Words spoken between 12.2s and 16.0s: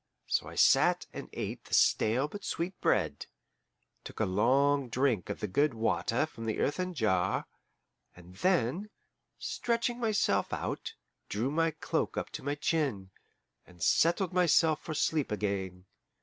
to my chin, and settled myself for sleep again.